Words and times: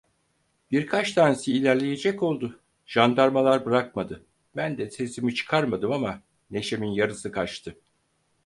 Birkaç 0.71 1.13
tanesi 1.13 1.53
ilerleyecek 1.53 2.23
oldu, 2.23 2.59
jandarmalar 2.85 3.65
bırakmadı, 3.65 4.23
ben 4.55 4.77
de 4.77 4.89
sesimi 4.91 5.35
çıkarmadım 5.35 5.91
ama 5.91 6.21
neşemin 6.51 6.91
yarısı 6.91 7.31
kaçtı. 7.31 7.75